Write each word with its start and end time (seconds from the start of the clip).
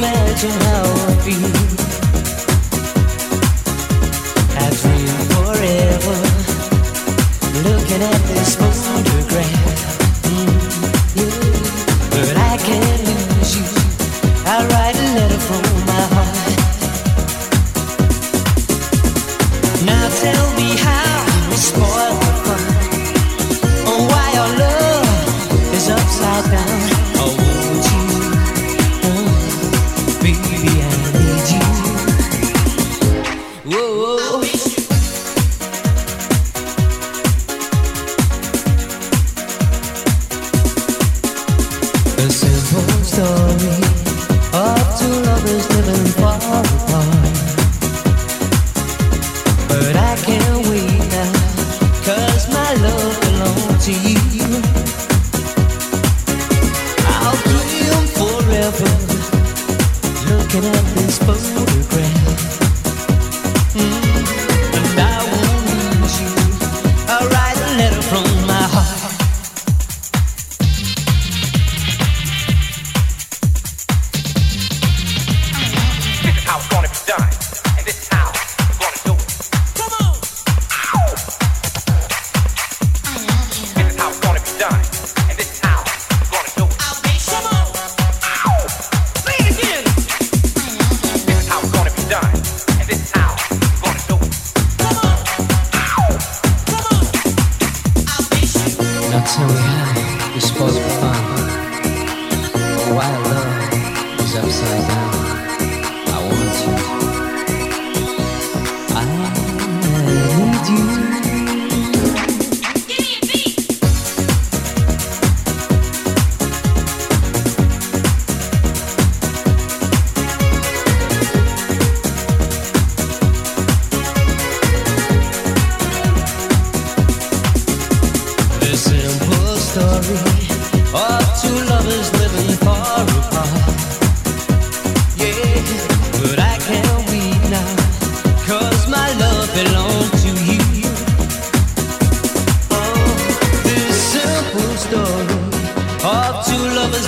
imagine 0.00 0.50
how 0.50 1.08
I 1.08 1.16
feel. 1.24 2.09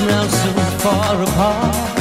now 0.01 0.27
so 0.27 0.53
far 0.81 1.23
apart. 1.23 1.92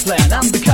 Slayer, 0.00 0.32
I'm 0.32 0.48
the 0.48 0.69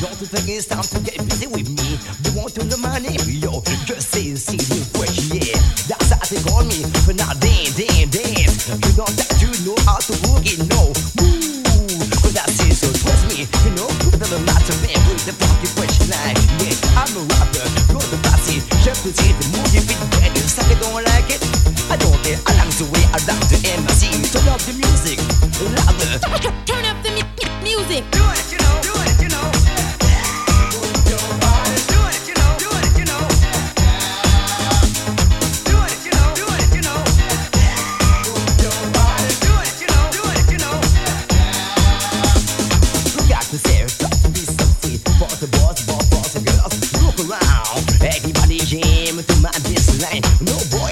Don't 0.00 0.20
you 0.20 0.26
think 0.26 0.48
it's 0.48 0.66
time 0.66 0.82
to 0.82 0.98
get 1.00 1.16
busy 1.28 1.46
with 1.46 1.68
me? 1.68 1.98
You 2.24 2.30
want 2.36 2.54
to 2.54 2.64
the 2.64 2.76
money? 2.78 3.16
Yo, 3.26 3.60
just 3.86 4.10
say, 4.10 4.34
see 4.34 4.56
the 4.56 4.80
quick, 4.96 5.12
yeah. 5.32 5.56
That's 5.88 6.10
how 6.10 6.24
they 6.28 6.40
call 6.44 6.64
me. 6.64 6.84
But 7.06 7.16
now, 7.16 7.32
damn, 7.40 7.72
damn, 7.78 8.08
damn. 8.10 8.50
You 8.82 8.92
know 8.98 9.08
that 9.08 9.30
you 9.40 9.50
know 9.64 9.76
how 9.86 9.98
to 9.98 10.12
boogie, 10.24 10.58
no. 10.68 10.89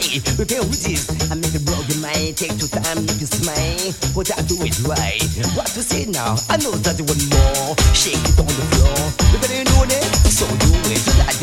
we 0.09 0.45
pay 0.45 0.61
with 0.61 0.81
this 0.85 1.05
I 1.31 1.35
make 1.35 1.53
a 1.53 1.61
broken 1.61 2.01
mind. 2.01 2.37
Take 2.37 2.57
two 2.57 2.69
time, 2.69 3.05
you 3.05 3.15
can 3.21 3.29
smile. 3.29 3.93
What 4.17 4.33
I 4.33 4.41
do 4.49 4.57
is 4.65 4.81
right. 4.89 5.21
What 5.53 5.69
to 5.77 5.83
say 5.83 6.07
now? 6.07 6.37
I 6.49 6.57
know 6.57 6.73
that 6.73 6.97
you 6.97 7.05
want 7.05 7.21
more. 7.29 7.77
Shake 7.93 8.17
it 8.17 8.39
on 8.41 8.49
the 8.49 8.65
floor. 8.73 8.97
You 9.33 9.39
better 9.39 9.65
know 9.69 9.85
it, 9.85 10.05
so 10.33 10.49
do 10.49 10.73
it. 10.89 11.05
do 11.05 11.13
that 11.21 11.29
I 11.29 11.35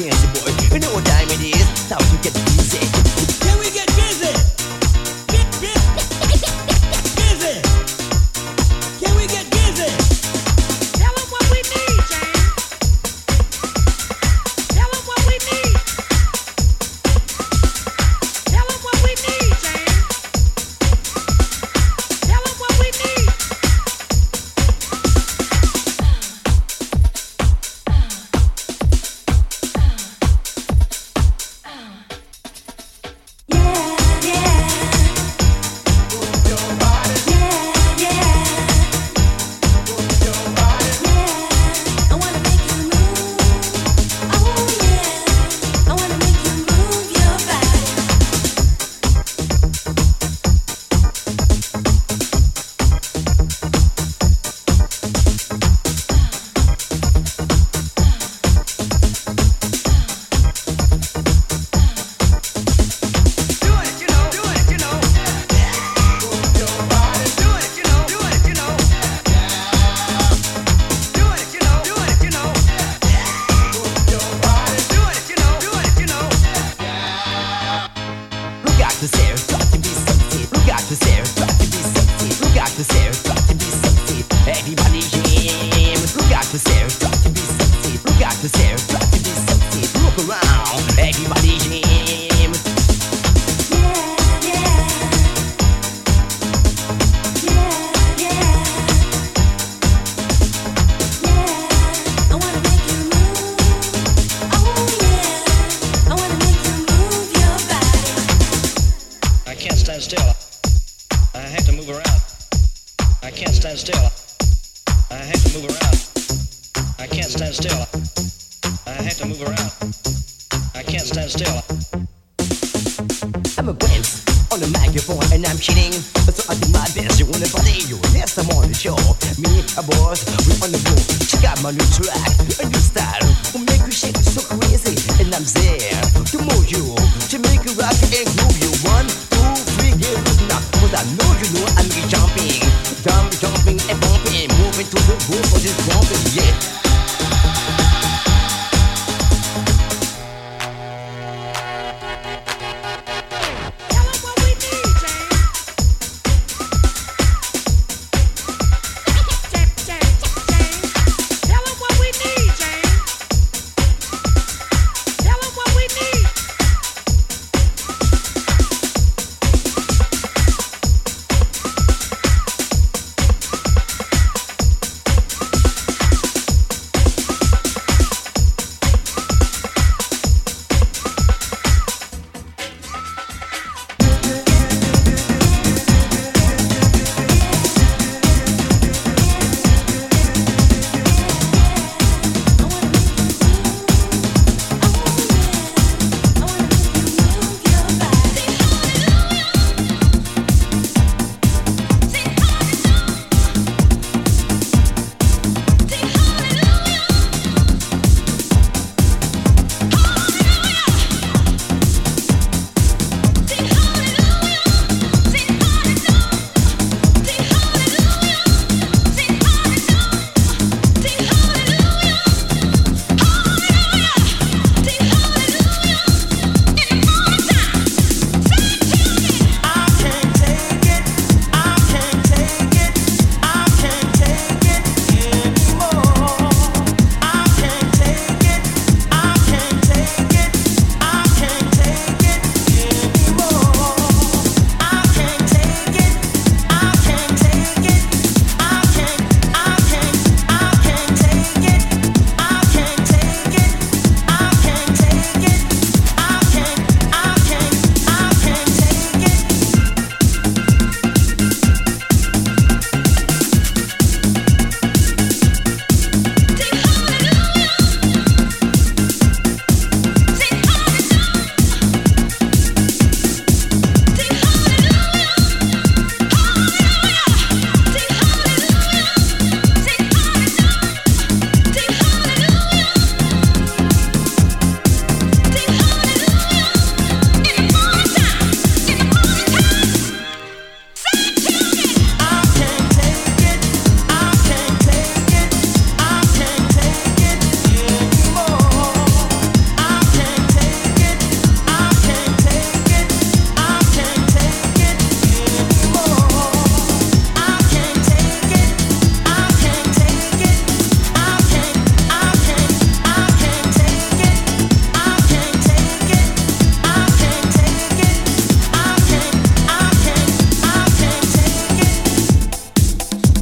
we 130.45 130.53
on 130.63 130.71
the 130.71 130.81
go. 130.85 130.95
Check 131.25 131.45
out 131.45 131.61
my 131.61 131.71
new 131.71 131.87
track, 131.93 132.33
a 132.61 132.65
new 132.65 132.81
style. 132.81 133.25
Will 133.53 133.65
make 133.65 133.83
you 133.85 133.91
shake 133.91 134.17
so 134.17 134.41
crazy, 134.45 134.95
and 135.21 135.33
I'm 135.33 135.45
there 135.57 136.01
to 136.33 136.37
move 136.41 136.65
you, 136.69 136.95
to 137.31 137.37
make 137.49 137.61
you 137.65 137.73
rock 137.77 137.95
and 138.01 138.27
groove 138.37 138.57
you. 138.59 138.71
One, 138.89 139.07
two, 139.07 139.51
three, 139.77 139.93
get 139.97 140.17
it 140.17 140.39
now. 140.49 140.61
Cause 140.81 140.93
I 140.93 141.03
know 141.17 141.29
you 141.41 141.47
know 141.55 141.65
I'm 141.77 141.89
jumping, 142.09 142.61
jumping, 143.05 143.39
jumping 143.39 143.79
and 143.89 143.97
bumping, 144.01 144.49
moving 144.59 144.87
to 144.89 144.99
the 145.09 145.15
groove 145.29 145.47
for 145.49 145.59
this 145.61 145.77
bumping, 145.87 146.23
yeah. 146.33 146.74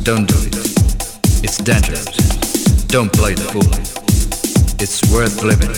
Don't 0.03 0.27
do 0.27 0.35
it. 0.35 0.55
It's 1.45 1.59
dangerous. 1.59 2.03
Don't 2.87 3.09
play 3.13 3.35
the 3.35 3.43
fool. 3.43 3.63
It's 4.81 5.01
worth 5.09 5.41
living. 5.43 5.69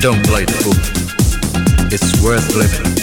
Don't 0.00 0.24
play 0.24 0.44
the 0.44 0.52
fool. 0.62 1.90
It's 1.90 2.22
worth 2.22 2.54
living. 2.54 2.93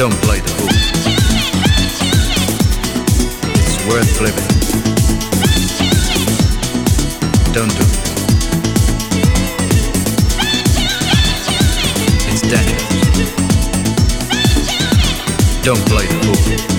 Don't 0.00 0.18
play 0.22 0.40
the 0.40 0.48
fool. 0.48 0.68
It's 3.52 3.76
worth 3.86 4.20
living. 4.22 4.48
Don't 7.52 7.68
do 7.76 7.82
it. 7.84 7.90
It's 12.32 12.40
dangerous. 12.40 12.86
Don't 15.62 15.84
play 15.86 16.06
the 16.06 16.14
fool. 16.24 16.69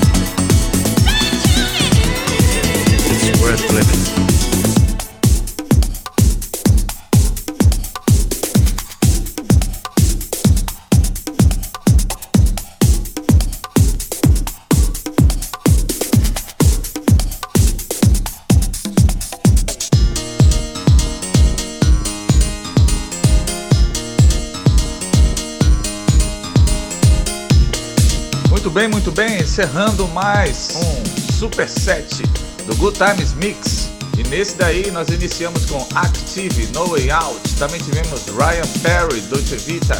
Muito 28.61 28.75
bem, 28.75 28.87
muito 28.87 29.11
bem. 29.11 29.41
Encerrando 29.41 30.07
mais 30.09 30.69
um 30.75 31.33
super 31.33 31.67
set 31.67 32.21
do 32.67 32.75
Good 32.75 32.95
Times 32.95 33.33
Mix. 33.33 33.89
E 34.15 34.23
nesse 34.27 34.55
daí 34.55 34.91
nós 34.91 35.07
iniciamos 35.07 35.65
com 35.65 35.79
Active, 35.95 36.67
No 36.67 36.85
Way 36.89 37.09
Out. 37.09 37.55
Também 37.57 37.81
tivemos 37.81 38.21
Ryan 38.27 38.67
Perry, 38.83 39.19
Dolce 39.21 39.55
Vita. 39.55 39.95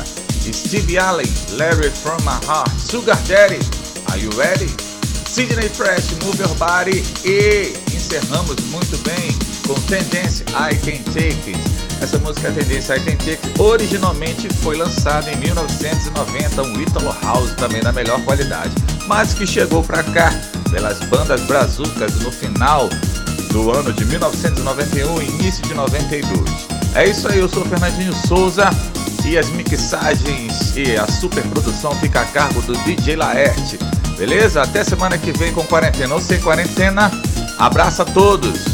Steve 0.54 0.96
Allen, 1.00 1.26
Larry 1.54 1.90
From 1.90 2.18
My 2.18 2.38
Heart. 2.46 2.70
Sugar 2.88 3.18
Daddy, 3.24 3.58
Are 4.12 4.22
You 4.22 4.30
Ready? 4.38 4.70
Sidney 5.26 5.68
Fresh, 5.68 6.12
Move 6.24 6.40
Your 6.40 6.54
Body. 6.54 7.04
E 7.26 7.74
encerramos 7.96 8.58
muito 8.66 8.96
bem 9.00 9.32
com 9.66 9.74
Tendência, 9.88 10.46
I 10.50 10.76
Can 10.76 11.02
Take 11.12 11.50
It. 11.50 11.81
Essa 12.02 12.18
música 12.18 12.52
Tendência 12.52 12.98
I 12.98 13.00
Can 13.00 13.16
Take 13.16 13.30
It 13.30 13.62
originalmente 13.62 14.50
foi 14.56 14.76
lançada 14.76 15.32
em 15.32 15.36
1990, 15.38 16.64
um 16.64 16.82
Italo 16.82 17.16
House 17.22 17.52
também 17.52 17.80
da 17.80 17.92
melhor 17.92 18.20
qualidade, 18.24 18.74
mas 19.08 19.36
que 19.36 19.46
chegou 19.46 19.84
para 19.84 20.02
cá 20.02 20.34
pelas 20.72 21.00
bandas 21.02 21.42
brazucas 21.42 22.16
no 22.22 22.32
final 22.32 22.90
do 23.52 23.72
ano 23.72 23.94
de 23.94 24.04
1991 24.06 25.22
e 25.22 25.26
início 25.28 25.62
de 25.64 25.76
92. 25.76 26.50
É 26.96 27.08
isso 27.08 27.28
aí, 27.28 27.38
eu 27.38 27.48
sou 27.48 27.64
Fernandinho 27.66 28.14
Souza 28.28 28.70
e 29.24 29.38
as 29.38 29.48
mixagens 29.50 30.76
e 30.76 30.98
a 30.98 31.06
super 31.06 31.44
produção 31.44 31.94
fica 32.00 32.22
a 32.22 32.26
cargo 32.26 32.62
do 32.64 32.74
DJ 32.80 33.16
Laerte. 33.16 33.78
Beleza? 34.18 34.64
Até 34.64 34.84
semana 34.84 35.20
que 35.20 35.32
vem 35.32 35.54
com 35.54 35.64
quarentena 35.64 36.16
ou 36.16 36.20
sem 36.20 36.40
quarentena. 36.42 37.12
Abraço 37.60 38.02
a 38.02 38.06
todos! 38.06 38.71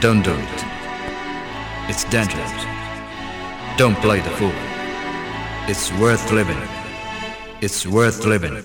Don't 0.00 0.22
do 0.22 0.32
it. 0.32 0.64
It's 1.90 2.04
dangerous. 2.04 2.50
Don't 3.76 3.96
play 3.96 4.20
the 4.20 4.30
fool. 4.30 4.54
It's 5.68 5.92
worth 5.92 6.32
living. 6.32 6.56
It's 7.60 7.86
worth 7.86 8.24
living. 8.24 8.64